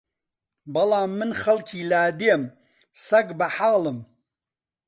بەڵام 0.73 1.11
من 1.19 1.31
خەڵکی 1.41 1.87
لادێم 1.91 2.43
سەگ 3.05 3.27
بەحاڵم 3.39 3.99